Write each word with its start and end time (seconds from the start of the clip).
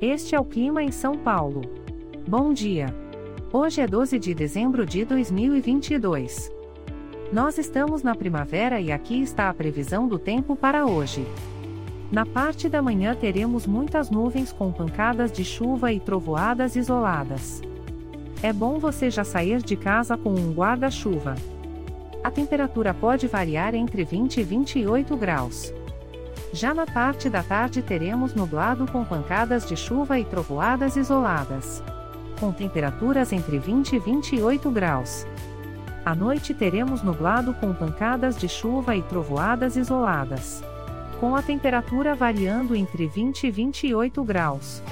Este 0.00 0.34
é 0.34 0.40
o 0.40 0.44
clima 0.44 0.82
em 0.82 0.92
São 0.92 1.16
Paulo. 1.16 1.62
Bom 2.28 2.52
dia. 2.52 2.94
Hoje 3.50 3.80
é 3.80 3.86
12 3.86 4.18
de 4.18 4.34
dezembro 4.34 4.84
de 4.84 5.06
2022. 5.06 6.52
Nós 7.32 7.56
estamos 7.56 8.02
na 8.02 8.14
primavera 8.14 8.78
e 8.78 8.92
aqui 8.92 9.22
está 9.22 9.48
a 9.48 9.54
previsão 9.54 10.06
do 10.06 10.18
tempo 10.18 10.54
para 10.54 10.84
hoje. 10.84 11.26
Na 12.12 12.26
parte 12.26 12.68
da 12.68 12.82
manhã 12.82 13.14
teremos 13.14 13.66
muitas 13.66 14.10
nuvens 14.10 14.52
com 14.52 14.70
pancadas 14.70 15.32
de 15.32 15.42
chuva 15.46 15.90
e 15.90 15.98
trovoadas 15.98 16.76
isoladas. 16.76 17.62
É 18.42 18.52
bom 18.52 18.78
você 18.78 19.10
já 19.10 19.24
sair 19.24 19.62
de 19.62 19.76
casa 19.76 20.14
com 20.14 20.34
um 20.34 20.52
guarda-chuva. 20.52 21.36
A 22.22 22.30
temperatura 22.30 22.92
pode 22.92 23.26
variar 23.26 23.74
entre 23.74 24.04
20 24.04 24.40
e 24.40 24.42
28 24.42 25.16
graus. 25.16 25.72
Já 26.52 26.72
na 26.72 26.86
parte 26.86 27.28
da 27.28 27.42
tarde 27.42 27.82
teremos 27.82 28.34
nublado 28.34 28.86
com 28.90 29.04
pancadas 29.04 29.66
de 29.66 29.76
chuva 29.76 30.18
e 30.18 30.24
trovoadas 30.24 30.96
isoladas. 30.96 31.82
Com 32.38 32.52
temperaturas 32.52 33.32
entre 33.32 33.58
20 33.58 33.96
e 33.96 33.98
28 33.98 34.70
graus. 34.70 35.26
À 36.04 36.14
noite 36.14 36.54
teremos 36.54 37.02
nublado 37.02 37.52
com 37.54 37.74
pancadas 37.74 38.36
de 38.36 38.48
chuva 38.48 38.94
e 38.94 39.02
trovoadas 39.02 39.76
isoladas. 39.76 40.62
Com 41.18 41.34
a 41.34 41.42
temperatura 41.42 42.14
variando 42.14 42.76
entre 42.76 43.06
20 43.06 43.48
e 43.48 43.50
28 43.50 44.22
graus. 44.22 44.82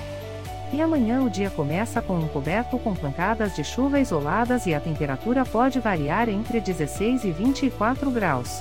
E 0.73 0.81
amanhã 0.81 1.23
o 1.23 1.31
dia 1.31 1.51
começa 1.51 2.03
com 2.03 2.19
um 2.19 2.27
coberto 2.27 2.79
com 2.79 2.97
pancadas 2.97 3.55
de 3.55 3.63
chuva 3.63 4.01
isoladas 4.01 4.67
e 4.67 4.75
a 4.75 4.81
temperatura 4.81 5.45
pode 5.45 5.79
variar 5.79 6.29
entre 6.29 6.61
16 6.61 7.25
e 7.25 7.31
24 7.31 8.11
graus. 8.11 8.61